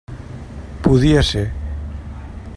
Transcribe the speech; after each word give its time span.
Podia 0.87 1.21
ser. 1.29 1.45